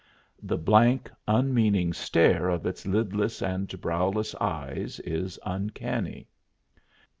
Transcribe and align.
The 0.41 0.57
blank, 0.57 1.11
unmeaning 1.27 1.93
stare 1.93 2.49
of 2.49 2.65
its 2.65 2.87
lidless 2.87 3.39
and 3.43 3.67
browless 3.69 4.33
eyes 4.41 4.99
is 5.01 5.37
uncanny. 5.45 6.27